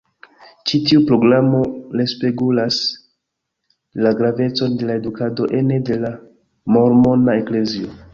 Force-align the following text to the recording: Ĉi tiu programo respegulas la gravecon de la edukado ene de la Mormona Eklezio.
Ĉi 0.69 0.77
tiu 0.85 1.01
programo 1.09 1.57
respegulas 1.99 2.79
la 4.05 4.13
gravecon 4.21 4.79
de 4.79 4.87
la 4.91 4.95
edukado 5.01 5.47
ene 5.59 5.79
de 5.91 5.99
la 6.07 6.11
Mormona 6.77 7.37
Eklezio. 7.43 7.93